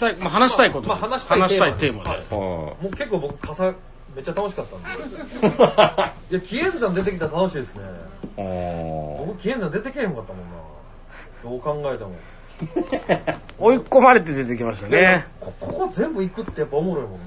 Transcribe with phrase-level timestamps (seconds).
[0.00, 1.00] たい、まあ話したいことです。
[1.00, 1.36] まあ話した
[1.68, 2.20] いテーマテーマで。
[2.30, 3.74] もう結構僕、傘、
[4.14, 4.88] めっちゃ楽しかったんで。
[6.30, 7.82] いや、紀元山出てきたら楽しいですね。
[8.36, 10.60] 僕、紀元山出てけへんかったもんな。
[11.42, 12.12] どう考えても。
[13.58, 15.26] 追い込まれて出てきましたね。
[15.40, 17.18] こここ全部行くってやっぱおもろいもんな。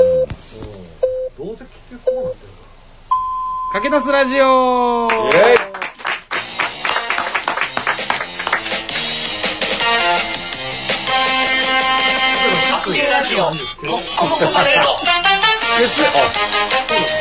[0.00, 1.46] うん。
[1.46, 2.64] どうせ結局こうなってるか
[3.72, 5.83] 駆け出すラジオイェイ
[13.24, 13.54] ジオ、もっ
[14.16, 14.88] こもこパレード。
[15.78, 16.08] 月あ、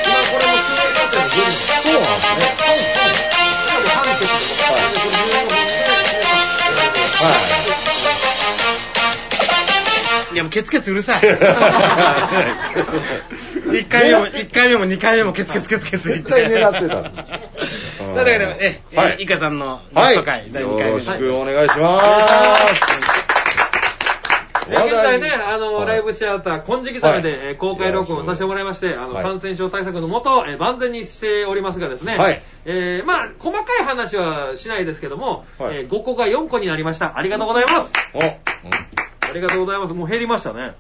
[0.06, 1.54] 今これも収録撮影の夜に。
[1.84, 2.58] そうなんですね。
[3.72, 5.56] いでこれ15分で、
[10.34, 11.22] いやもうケツケツうるさい。
[13.80, 16.32] 一回目も、一回目も二回目もケツケツケツケツ言って。
[16.32, 16.96] 絶対狙ってた。
[18.14, 20.16] だからね、え、えはいイカさんのゲはい。
[20.16, 22.06] スト会、第2回目よろしくお願いします。
[24.74, 37.18] え現在ね、あの、はいライブシアター、金色ザメで、えー公開録音させてもらいまして、あの、はい感染症対策のもと、えー万全にしておりますがですね、はいえーまあ、細かい話はしないですけども、はいえー5個が4個になりました。
[37.18, 37.92] ありがとうございます。
[38.14, 39.94] お、ありがとうございます。
[39.94, 40.74] もう減りましたね。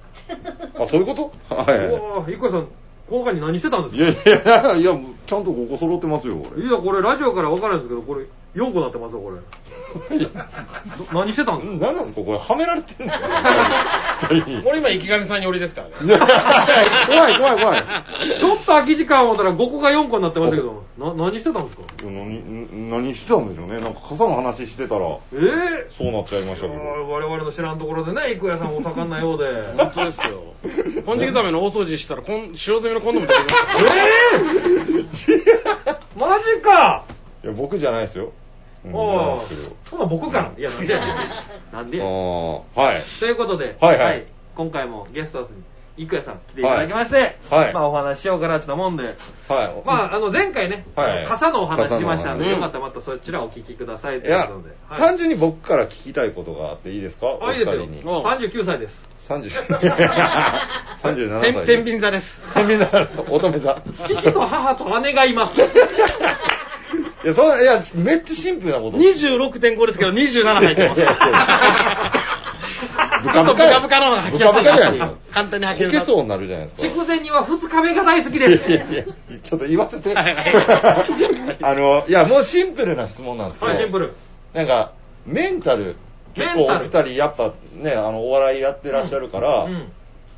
[0.79, 1.13] あ、そういうこ
[1.49, 1.55] と？
[1.55, 1.77] はい。
[1.89, 2.67] おー、いこさん、
[3.09, 4.99] この間に何してたんですいかやいや、いや、
[5.33, 6.63] ちゃんとここ揃ってますよ、俺。
[6.63, 9.37] いや、これラジオから分からないんですけど、これ4個なってますよ、これ。
[10.17, 11.85] ど何してたんですか？
[11.87, 12.21] 何なんですか？
[12.21, 13.13] これ、はめられてんの。
[14.69, 16.19] 俺今池上さんにおりですからね。
[17.07, 17.83] 怖い怖い怖い。
[18.39, 21.83] ちょっと空き時間を思ったら5個が4個になってましたけど、な、何してたんですか？
[22.03, 23.79] 何、何してたんでしょうね。
[23.81, 26.79] なんか傘の話してたら、ええそうなっちゃいましたけど。
[27.09, 29.73] 我々の知らんところでね、郁屋さんお盛んなようで。
[29.77, 30.43] 本当ですよ。
[31.05, 33.95] 金色ザメの大掃除したら、こん使用済みのコンドーム出てきました。
[33.95, 34.09] ええ
[36.15, 37.03] マジか。
[37.43, 38.31] いや、僕じゃないですよ。
[38.85, 39.75] うんおなんですけど。
[39.91, 40.51] ほな僕かな。
[40.57, 41.15] いや、なんでやねん。
[41.71, 42.13] なんでやねん。
[42.13, 43.01] あーはい。
[43.19, 44.25] ということで、はいはい。
[44.55, 45.47] 今回もゲストに、
[45.97, 49.15] 郁屋さん来ていただきまして、はいまあお話ししようかなってもんで、はい。
[49.85, 57.27] まああの前回ね、はい傘のお話しましたんで、傘のお話よかったらまたそちらをお聞きくださいといやいうことで。、はい単純に僕から聞きたいことがあっていいですか？
[57.41, 57.83] あ、いいですよ。
[57.83, 58.15] お二人に。
[58.17, 59.05] お39歳です。
[59.27, 59.49] 30
[61.01, 62.41] 37 歳天天秤座です。
[62.53, 63.81] 天秤座、乙女座。
[64.05, 65.59] 父と母と姉がいます。
[65.61, 68.97] いや、そんな、いや、めっちゃシンプルなこと。
[68.97, 71.01] 26.5ですけど、27入ってます。
[71.01, 72.11] いやいやいや
[73.23, 75.15] ブちょっとブカブカの方が吐きやすいブカブカじゃない。
[75.31, 76.89] 簡単に吐けけそうになるじゃないですか。
[76.89, 78.71] 筑前には2日目が大好きです。
[78.71, 79.03] いやいや
[79.41, 80.13] ちょっと言わせて。
[80.13, 83.71] はいはいあの、いや、もうシンプルな質問なんですけど。
[83.71, 84.13] はい、シンプル。
[84.53, 84.93] なんか、
[85.25, 85.95] メンタル、
[86.33, 89.91] 結構お二人、やっぱね、あの、お笑いやってらっしゃるから、うん。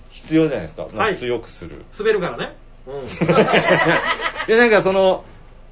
[0.09, 0.83] 必要じゃないですか。
[0.83, 1.83] なんかはい強くする。
[1.97, 2.55] 滑るからね。
[2.87, 3.05] うん。
[3.05, 5.23] いや、なんかその、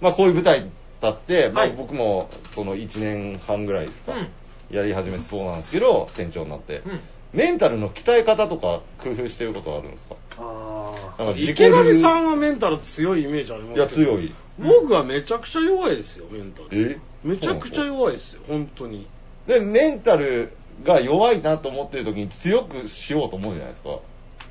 [0.01, 0.66] まあこういう舞台
[1.01, 4.28] だって、まあはい僕もその1年半ぐらいですか、うん
[4.72, 6.81] やり始めてそうなんですけど、店長になって。
[6.85, 7.00] うん。
[7.34, 10.16] メンタルの鍛え方とか工夫してることはあるんですか？
[10.38, 14.31] あなんか自己池上流さんはメンタル強いイメージありますいや、強い。
[14.59, 16.68] 僕はめちゃくちゃ弱いですよ、メンタル。
[16.72, 17.00] え？
[17.24, 19.07] めちゃくちゃ弱いですよ、本当に。
[19.47, 20.53] で、メンタル
[20.84, 23.97] が弱いなと思ってる時に強くしようと思うじゃないですか？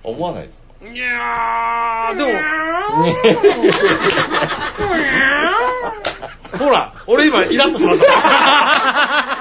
[0.02, 0.88] 思わないですか？
[0.92, 2.28] いやー、でも、
[6.58, 9.31] ほら、俺今イラッとしました。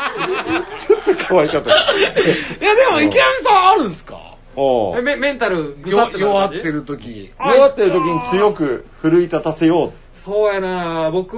[1.47, 1.93] ちょっと可愛かった。
[1.97, 4.19] いや、でも池上さんあるんですか？
[4.55, 7.31] おメメンタルぐさよっ弱ってる時。
[7.37, 9.91] あ弱ってる時に強く奮い立たせよう。
[10.13, 11.37] そうやな僕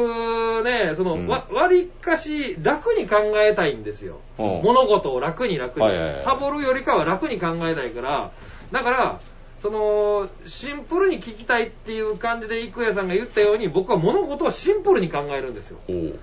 [0.64, 4.18] ね、その、うんわ、割かし楽に考えたいんですよ。
[4.40, 5.86] うん物事を楽に楽に。
[5.86, 8.32] はいはいはいサボるよりかは楽に考えたいから、
[8.72, 9.20] だから、
[9.62, 15.78] その、シンプルに聞きたいっていう感じで、郁也さんが言ったように、僕は物事をシンプルに考えるんですよ。
[15.88, 16.20] おう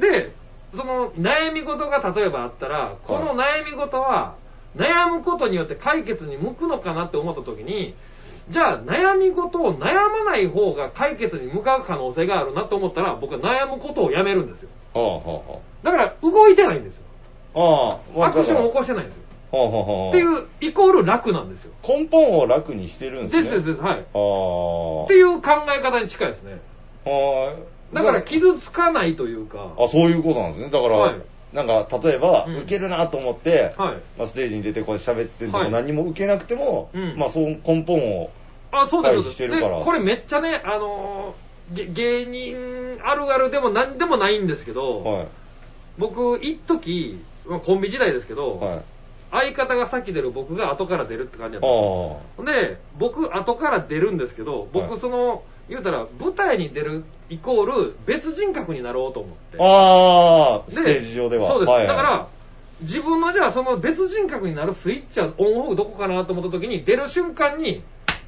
[0.00, 0.30] で、
[0.76, 4.34] その悩み事が例えばあったら、この悩み事は、
[4.76, 7.94] 悩むことによって解決に向くのかなって思った時に、
[8.48, 14.68] じゃあ悩み事を悩まない方が解決に向かう可能性があるなと思ったら、僕は悩むことをやめるんですよ。
[14.94, 17.02] はあはだから動いてないんですよ。
[17.54, 18.20] あはあ。
[18.20, 19.22] ああ、アクションを起ここしてないんですよ。
[19.52, 21.72] はあはあはあっていう、イコール楽なんですよ。
[21.86, 23.42] 根本を楽にしてるんでね。
[23.42, 23.94] ですすですです、はい。
[23.94, 25.04] ああ。
[25.04, 26.60] っていう考え方に近いですね。
[27.04, 27.75] はい。
[27.92, 30.70] だから傷つかないというか、あ、そういうことなんですね。
[30.70, 31.20] だから、はい
[31.52, 33.96] なんか、例えば、うん受けるなと思って、はい。
[34.18, 38.30] まあ、ステージに出てこうやって喋ってても、はい何も受けなくても、うんまあ、その根本を、
[38.72, 39.34] あ、そうです。
[39.34, 45.28] してるからで、これめっちゃね、あのーげ芸人あるあるでも何でもないんですけど、はい。
[45.98, 48.82] 僕、一時、まあコンビ時代ですけど、はい。
[49.30, 52.70] 相方が先出る僕が後から出るって感じだったんあですよ。
[52.70, 59.58] で、僕、後から出るんですけど、僕、はいその、言うたら、舞台に出るイコール別人格になろうと思って。
[59.60, 60.62] あ。
[60.66, 61.48] あステージ上では。
[61.48, 61.68] そうです。
[61.68, 62.28] はいはいだから、
[62.82, 67.82] 自分のじゃあその別人格になるスイッチはオンオフどこかなと思った時に出る瞬間に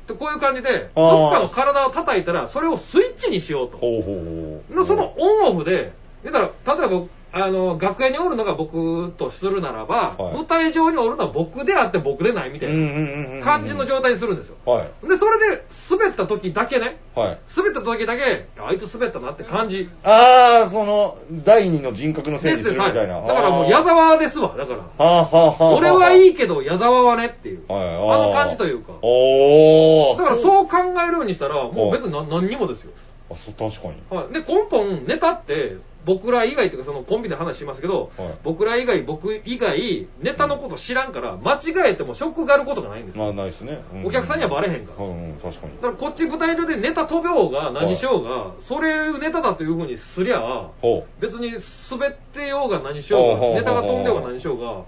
[0.06, 4.74] でこういう感じでどっかの体を叩いたらそれをスイッチにしようとほうほうほう。
[4.74, 5.92] のそのオンオフで
[6.22, 15.08] 言ったら例えばあの楽屋におるのが僕とするならば、はい舞台上におるのは僕であって僕でないみたいな感じの状態にするんですよはい。
[15.08, 17.38] でそれで滑った時だけねはい。
[17.56, 23.20] 滑った時だけあいつ滑ったなって感じああ、その、第二の人格のせいにするみはいたいな。
[23.20, 25.76] だからもう矢沢ですわだからはあはあはあ。
[25.76, 26.28] 俺はいい。
[26.28, 30.18] いけど矢沢はねっていう、はい、あの感じというかおー。
[30.18, 30.40] だからう。
[30.40, 32.92] そう考えるようにしたらもう別に何何にもですよ、
[33.30, 33.94] あ、そう、確かに。
[34.10, 43.80] はい、で根本ネタって僕ら以外というかそのコンビで話しますけど、はい僕ら以外僕以外ネタのこと知らんから間違えてもショックがあることがないんですよ、まあ、ないですね。
[43.92, 45.74] うんお客さんにはバレへんからうん、うん確かに。
[45.76, 51.52] だからこっち舞台上でネタ飛べようが何しようが、それネタだというふうにすりゃほ別に
[51.90, 54.84] 滑ってようが何しようほうほうほうがネタが飛んでようが何しようが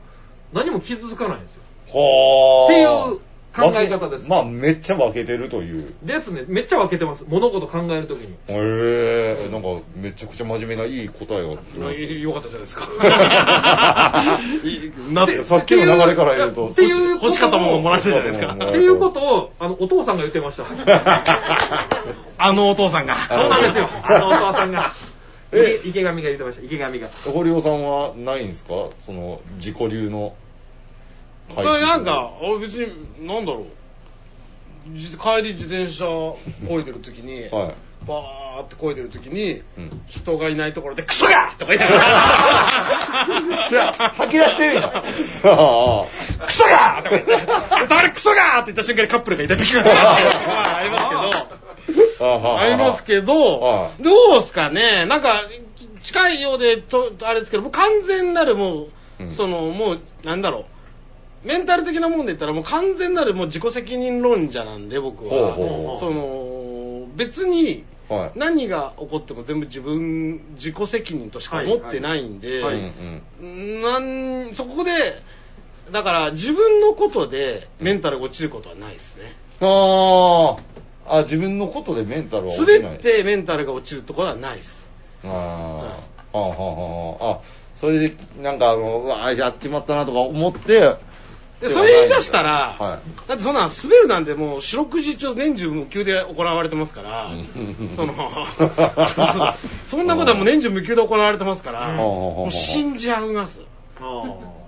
[0.53, 1.63] 何も傷つかないんですよ
[1.95, 1.99] う。
[1.99, 2.65] はあ。
[2.67, 4.29] っていう考え方です。
[4.29, 5.93] まあ、めっちゃ分けてるという。
[6.05, 6.45] ですね。
[6.47, 7.25] めっちゃ分けてます。
[7.27, 8.35] 物事考えるときに。
[8.49, 11.51] へえ、なんか、めちゃくちゃ真面目ないい答えを。
[11.51, 12.87] よかったじゃないですか。
[14.65, 18.53] い なでさっきの流れから言うとってい欲しかったものもらえたじゃないですか。
[18.53, 20.65] うんっていうことをあのお父さんが言ってました。
[22.39, 23.17] あのお父さんが。
[23.29, 23.89] そうなんですよ。
[24.05, 24.93] あのお父さんが。
[25.85, 26.65] 池上が言ってました。
[26.65, 27.09] 池上が。
[27.33, 28.75] 堀尾さんはないんですか？
[29.01, 30.35] その、自己流の。
[31.55, 33.65] それなんか、俺別に、なんだろう。
[34.95, 37.75] じ帰り自転車漕いでる時に、はい。
[38.07, 40.03] バーって漕いでる時に、うん。
[40.07, 44.93] 人がいないところで、クソがとか言いながら、 じゃあ、吐き出してるんや。
[44.95, 45.01] あ
[45.45, 47.47] あクソがとか言って、
[47.89, 55.43] たまにクソがって言った瞬間にカップルがいた時がまあありますけど、ありますけはど、いどうすかね、なんか、
[56.03, 58.85] 近いようで、と、あれですけど、もう完全なるも
[59.21, 59.33] う、うん。
[59.33, 60.65] その、もう、なんだろう。
[61.45, 65.31] メンタル的なもんで言ったら、もう完全なるもう自己責任論者なんで、僕は。
[65.31, 68.33] ほうほうほうその、別に、はい。
[68.35, 75.23] 何が起こっても全部自分、自己責任としか思ってないんで、はいうんうんなんそこで、
[75.93, 79.37] だから自分のことでメンタルが落ちることはないですね。
[79.61, 80.57] あ
[81.07, 82.83] あ、あ、自分のことでメンタルは落ちない。
[82.83, 84.89] 滑ってメンタルが落ちるところはないです。
[85.25, 85.95] ああ、は
[86.33, 87.41] あ、はあ、はあ、あ、
[87.75, 91.10] それで、なんか、あの、うわやっちまったなとか思って、で
[91.69, 97.91] それ言い出したら、はだってそんなん滑るなんてもう四六時中年中無休で行われてますから、うん。
[97.95, 98.15] その
[99.87, 101.97] そんなことはもう年中無休で行われてますから、うん。
[101.97, 103.63] もう信じ合います。
[104.01, 104.05] あ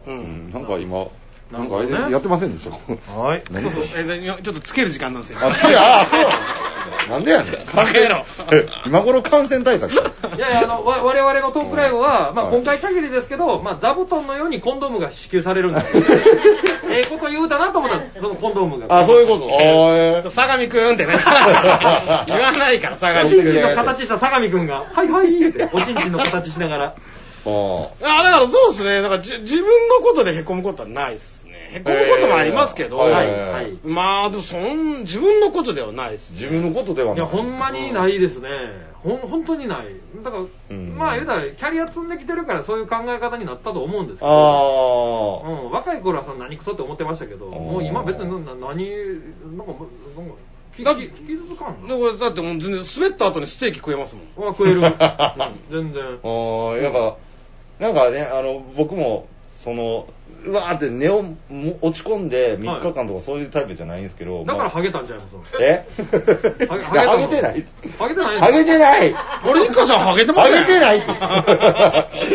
[0.06, 0.48] ううん。
[0.48, 1.06] ん、なんか今、
[1.50, 2.76] ななんかあれやってませんでした？
[3.12, 3.42] あ はい。
[3.50, 5.38] 何そうそう、えでちょっとつける時間なんですよ。
[5.42, 6.20] あ、つけ、ああ、そう
[7.08, 7.54] なんでやねん。
[7.74, 9.92] バカ野郎え今頃感染対策？
[9.92, 9.96] い
[10.38, 16.02] やいや、あの、わ我々のトークライブは、まあはい今回限りですけど、まあ座布団のようにコンドームが支給されるんですよ。
[16.90, 18.98] ええこと言うたなと思ったら、そのコンドームが。
[19.00, 19.46] あ、そういうこと。
[19.46, 21.14] あえちょ相模くんってね。
[22.28, 23.38] 言わないから、相模くん。
[23.40, 26.94] おちんちんの形した相模くんが、はいはいって、おちんちんの形しながら。
[27.44, 29.02] ああだからそうですね。
[29.02, 31.41] だからじ自分のことで凹むことはないです
[31.72, 31.82] ね。
[31.84, 33.78] 凹むこともありますけど、えーはいはいはい。
[33.84, 37.18] まあでもそん、自分のことではないです、自分のことではいない。
[37.20, 38.48] や、ほんまにないですね。
[39.02, 39.86] ほん、本当にない。
[40.22, 45.42] だから、うんまあ言うたら、キャリア積んできてるからそういう考え方になったと思うんですけど。
[45.44, 50.34] あうん、若い頃はその何クソって思ってましたけど、もう今別にな何、なんか、なんか、
[50.76, 54.24] きだき傷つかんでこれだってもう全然滑った後にステーキ食えますもん。
[54.36, 54.80] のは食える。
[54.80, 54.88] うん
[55.70, 56.02] 全然。
[56.22, 57.16] あー、やっぱ、
[57.78, 60.06] なんかね、あの、僕も、その、
[60.44, 61.36] うわーって寝をも
[61.80, 65.86] 落ち込んで3日間とかそういうタイプじゃないんですけど、だからまあハゲたんちゃいますえ？
[66.68, 67.64] ハゲてない
[67.98, 69.14] ハゲてないハゲてない
[69.46, 70.48] 俺、一家さんハゲてまハ。
[70.48, 70.98] ゲてない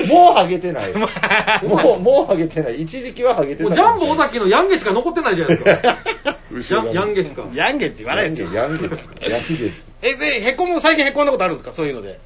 [0.07, 0.93] もうハゲてない。
[0.93, 2.81] もう、もうハゲてない。
[2.81, 5.97] 一時期はハゲてたもうジャンボ尾崎のヤンゲしか残ってないじゃないですか。
[6.75, 7.43] ヤンヤンゲしか。
[7.53, 8.49] ヤンゲって言わないですよ。
[8.53, 9.29] ヤンゲ、ヤンゲ。
[9.29, 9.71] ヤンゲ。
[10.01, 11.73] え、で、へこむ、最近へこんだことあるんですか？
[11.75, 12.19] そういうので。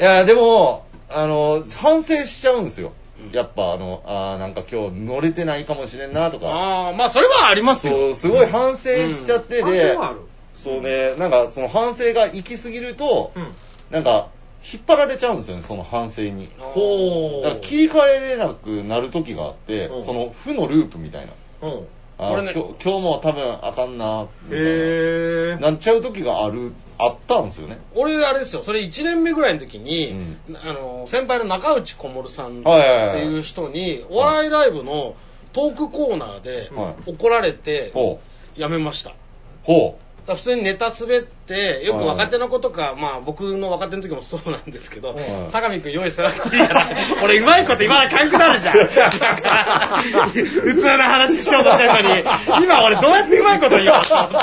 [0.00, 2.92] いや、でも、あの、反省しちゃうんですよ。
[3.32, 6.46] やっぱ、あの、あーなんか今日乗れてないかもしれんなとか。
[6.48, 7.94] ああ、まあそれはありますよ。
[7.94, 10.20] そう、すごい反省しちゃって反で省、はある。
[10.54, 13.54] そうね、なんかその反省が行き過ぎると、うん。
[13.90, 14.28] なんか、
[14.72, 16.48] 引っ張られちゃうんですよね、その反省に。
[16.58, 21.32] ほだから切り替えれなくなる時があってうん、その負のループみたいな。
[21.62, 21.86] うん。
[22.26, 25.60] あこれね今日今日も多分あかんな、みたい。
[25.60, 25.70] な。
[25.70, 27.80] なっちゃう時がある、あったんですよね。
[27.94, 35.16] 俺、あれですよ、それ1年目ぐらいの時に、うあの、先輩の中内小森さんってはいう人に、お笑いライブの
[35.52, 38.20] トークコーナーでは怒られて、ほ
[38.56, 38.60] う。
[38.60, 39.14] やめました。
[39.64, 40.11] ほう。
[40.28, 45.24] ら普通にネタ滑って、よく若手の子とか、まあ僕の若手の時もそうなんですけど、はい。
[45.50, 46.88] 相模くん用意してなくていいから、
[47.22, 48.78] 俺うまいこと言わなかんくなるじゃん。
[48.78, 54.36] だから普通の話しようとしてるのに、今俺どうやってうまいこと言おうと思って。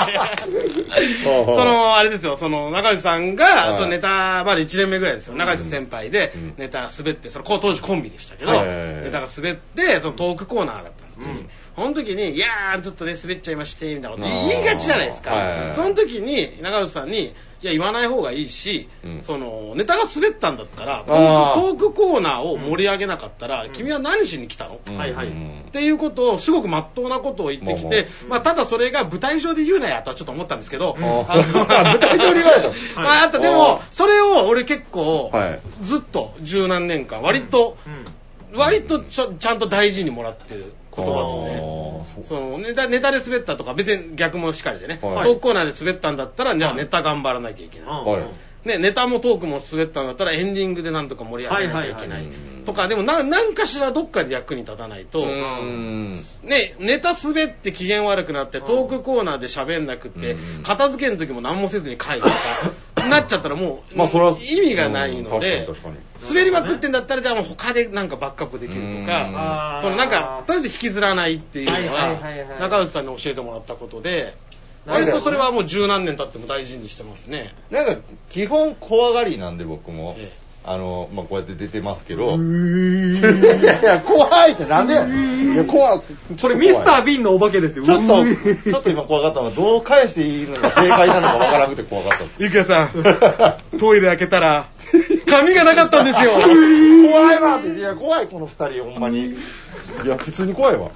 [1.24, 3.76] その、あれですよ、その、中内さんが、はい。
[3.76, 5.34] そのネタまで1年目ぐらいですよ。
[5.34, 15.30] 中内先輩でうん、ネタ滑って、その、当時コンビでしたけど、ネタが滑って、そのトークコーナーだったんです、次うんその時に、いやー、ちょっとね、滑っちゃいまして、みたいなこと言いがちじゃないですか。
[15.30, 15.72] はいはいはい。
[15.72, 19.22] その時に、中内さんに、いや、言わない方がいいし、うん。
[19.22, 21.72] その、ネタが滑ったんだったら、トあー。
[21.72, 24.96] ークコーナーを盛り上げなかったら、君は何しに来たの、うん。
[24.96, 25.28] はいはい。
[25.28, 31.42] っていうことを、すごく真っ当なことを言ってきて、まあ、ただそれが舞台上で言うなやとはちょっと思ったんですけど、ああの
[31.84, 38.04] 舞台上で言われたのまあ、あとでも、それを俺結構はい、ずっと十何年間、割と、うん。
[38.52, 42.24] 割とちゃんと大事にもらってる言葉ですね。
[42.24, 45.24] そのネタネタで滑ったとか、別に逆もしかりでね、はい。
[45.24, 46.78] トークコーナーで滑ったんだったら、じゃあはい。
[46.78, 47.88] ネタ頑張らなきゃいけない。
[47.88, 48.26] はい。
[48.64, 52.26] ね、ネタもトークも滑ったんだったらエンディングでなんとか盛り上げなきゃいけない
[52.66, 56.20] とかでもな何かしらどっかで役に立たないと、うん。
[56.44, 60.62] ね、ネタ滑って機嫌悪くなってトークコーナーで喋んなくって、うん。
[60.62, 62.34] 片付けの時も何もせずに帰るとか
[63.08, 65.68] なっちゃったらもう、まあそれは意味がないので、
[66.28, 69.06] 滑りまくってんだったらじゃあもう他でなんかバックアップできるとうん。
[69.06, 72.18] かそのなんかとりあえず引きずらないっていうのは
[72.60, 74.34] 中内さんに教えてもらったことで、
[74.86, 77.54] 割とそれはもう十何年経っても大事にしてますね。
[77.70, 77.96] なんか
[78.28, 80.16] 基本怖がりなんで僕も。
[80.18, 80.32] え
[80.72, 82.36] あのまあこうやって出てますけど。
[82.36, 85.54] いやいや怖いってなんでやねん。
[85.54, 86.00] いや怖い。
[86.38, 87.84] それミスター・ビンのお化けですよ。
[87.84, 88.24] ちょっと
[88.70, 92.24] ちょっと今怖かったのはどう返していいのが正解なのかわからなくて怖かった。
[92.38, 94.68] ゆきやさん、トイレ開けたら、
[95.26, 96.32] 髪がなかったんですよ。
[96.32, 99.34] 怖いわっていや怖いこの二人ほんまにい
[100.06, 100.90] や普通に怖いわ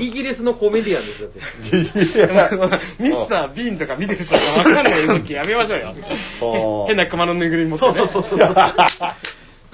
[0.00, 1.38] イイギリスのコメディアンですよって。
[1.38, 2.50] いや
[2.98, 6.86] ミスター・ビーンとか見てる人がわかんない動きやめましょうよー。
[6.86, 7.94] 変な熊のぬいぐるみ持ってね。
[7.94, 8.54] そうそうそうそう。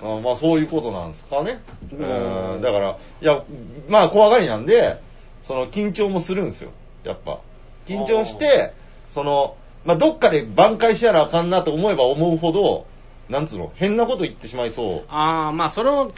[0.05, 1.61] あまあそういうことなんですかね。
[1.93, 3.45] うんだから、いや、
[3.89, 5.01] まあ怖がりなんで、
[5.43, 6.71] その緊張もするんですよ、
[7.05, 7.39] やっぱ。
[7.87, 8.73] 緊張して、
[9.11, 12.87] その、まあどっかで挽回しやらあかんなと思えば思うほど、
[13.33, 16.13] なんつうの、変なこと言ってしまいそああ、まあそれを、う。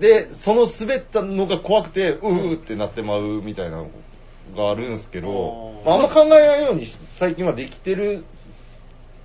[0.00, 3.90] で、その滑ったのが怖くて、うううってなってまうみたいなの
[4.56, 8.24] があるんですけど、ああ、あんま考えないように最近はできてる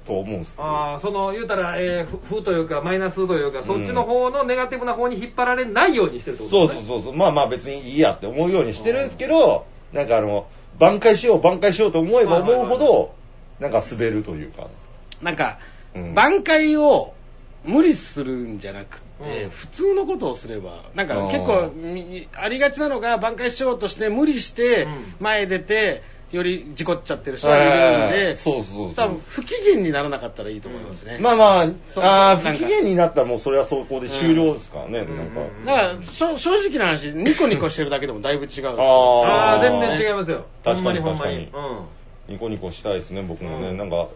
[0.05, 0.63] と思うんですけど。
[0.63, 6.81] ああ、その、言うたら、えー、ふ負というか、マイナスというか、そっちの方のネガティブな方に引っ張られないようにしてるってことですね。
[6.81, 7.15] そうそうそうそう。
[7.15, 13.13] まあまあ別にいいやって思うようにしてるんですけど、なんかあの、挽回しよう、挽回しようと思えば思うほど、
[13.61, 14.67] なんか滑るというか。
[15.21, 15.59] なんか
[15.95, 17.13] うん、挽回を
[17.63, 26.01] 無理するんじゃなくて、うん普通のことをすれば、なんか結構みありがちなのが、挽回しようとして無理してうん前出て、
[26.31, 27.73] より事故っちゃってる人がいるん
[28.13, 31.17] えで、ーそうそうそう多分不機嫌にならなかったらいいと思いますね。
[31.19, 35.41] まあまあ、そうあーなんか不機嫌になったらもうそれはそこで終了ですからね、うんなんか。
[35.41, 36.35] うんだから、正
[36.69, 38.79] 直な話、ニコニコしてるだけでもだいぶ違う。
[38.79, 40.45] ああ全然違いますよ。
[40.63, 41.85] 確かにほんまに確ほんまに。
[42.29, 43.69] ニコニコしたいですね、僕もね。
[43.69, 44.07] うんなんか、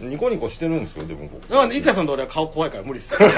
[0.00, 1.48] ニコニコしてるんですよ、でも僕。
[1.48, 3.18] だから、イカさんと俺は顔怖いから無理っすよ。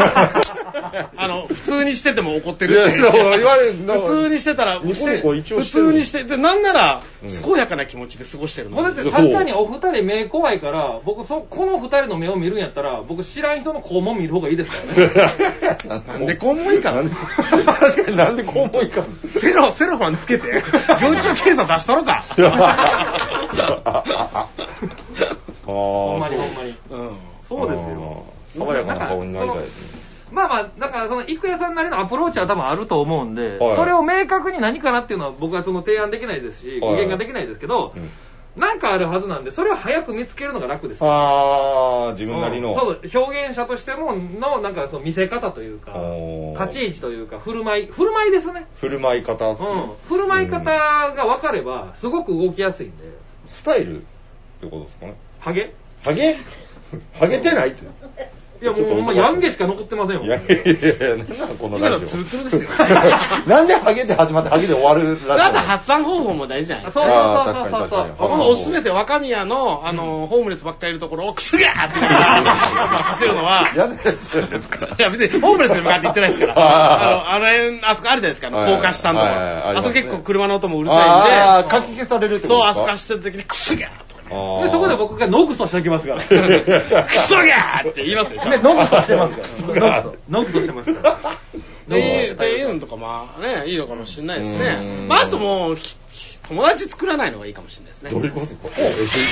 [1.16, 8.76] あの、普通にしてても怒ってるっていやだから言われる 普通にしてたら、ニコニコ一応普してる通にして、で、なんならう、ん健やかな気持ちで過ごしてるの。
[8.76, 16.04] もうだって確かにお二人目怖いから、僕そ、この二人の目を見るんやったら、僕知らん人の肛門見る方がいいですからね。
[16.08, 20.48] なんでこうもいいかな確かになんでこう思いかんセロ、セロファンつけて、
[21.02, 22.24] 幼稚検査出したろか。
[25.66, 26.76] ああ、ほんまにほんまに。
[26.90, 27.16] うん。
[27.48, 28.24] そうですよ。
[28.56, 30.04] 爽やかな顔になりたいですね。
[30.30, 38.10] まあまあ、だからその、郁恵さんなりのアプローチは多分あると思うんで、はいそれを明確に何かなっていうのは僕はその提案できないですし、具現ができないですけど、うん
[38.56, 41.10] なんかあるはずなんで、それを早く見つけるのが楽ですよ。
[41.10, 42.68] ああ、自分なりの。
[42.68, 48.66] うんそう、表現者としてもの、なんかその見せ方というかおー、立ち位置というか、振る舞い、振る舞いですね。
[48.76, 49.90] 振る舞い方っすねうん。
[50.08, 53.04] 振る舞い方が分かれば、すごく動きやすいんで、
[53.48, 54.04] スタイルっ
[54.60, 55.16] てことですかね。
[55.44, 55.72] ハゲ？
[56.02, 56.36] ハゲ？
[57.18, 57.70] ハゲてない？
[57.70, 57.84] って。
[58.62, 60.24] いやもうほんまヤンゲしか残ってませんよ。
[60.24, 62.24] いやいやいや、なんなのこのラジ今のツルオ。
[62.24, 62.70] ツルですよ。
[63.46, 67.04] なんでハゲで始まってハゲで終わるラジオあと発散方法も大事じゃないですか。
[67.04, 68.94] そうそうそうそうそうそう確かに確かにこのおすすめですよ。
[68.94, 74.86] 若宮の、あの、ホームレスばっかりいるところを、クスガーって走るのは、やだやつですか？
[74.86, 76.54] いや別にホームレスに向かって言ってないですから。
[76.56, 79.36] あの、あの辺、あそこあるじゃないですか、あのはい高架下のところ。
[79.36, 81.24] はいはいありますねあそこ結構車の音もうるさあ
[81.56, 82.70] あ、いんで、かき消されるってこそう、とですか？
[82.70, 83.98] あそこ走ってる時に、クスガーとかね。
[83.98, 86.20] あーで、そこで僕がノグソしておきますから。
[86.24, 88.74] クソガーって言いますよ、ちゃで、んと。
[88.74, 89.40] ノグソしてますか
[89.80, 90.02] ら。
[90.02, 90.16] ノグソ。
[90.30, 91.12] ノグソしてますから。
[91.12, 91.20] っ
[91.90, 94.76] ていうっていうのとかまあね、いいのかもしれないですうね。
[95.04, 95.96] んまああともう、ひ
[96.48, 98.10] 友達作らないのがいいかもしれないですね。
[98.10, 98.46] どういうこと？
[98.46, 99.24] ですかえ、いきなり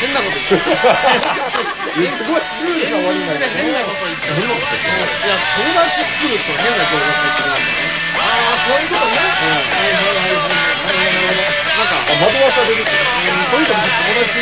[0.00, 0.92] 変なこと言っちゃった。
[2.00, 4.44] えすごいルールが悪いんだけど変なこと言っちゃった。
[5.24, 7.88] いや、友達作ると変な情報入ってきますよね。
[8.20, 9.16] ああ、そういうことね。
[9.16, 9.80] なんか、
[10.44, 10.53] あ、
[12.12, 12.90] 惑わされるって
[13.50, 14.38] とにかく友達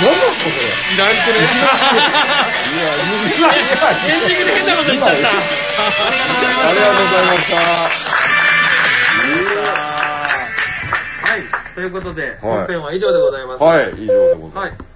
[0.00, 0.64] 何なんですか、これ。
[0.94, 1.38] いらんくね。
[2.70, 5.28] いや、いや、いや、エンディングで変なこと言っちゃった。
[5.28, 5.32] あ
[6.72, 7.56] りがとうございました。
[11.28, 11.74] はい。
[11.74, 13.62] ということで、本編は以上でございます。
[13.62, 14.80] はい、以上でございます。
[14.80, 14.89] はい。